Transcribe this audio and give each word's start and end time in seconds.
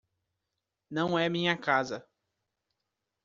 Não 0.89 1.15
é 1.19 1.29
minha 1.29 1.55
casa. 1.55 2.03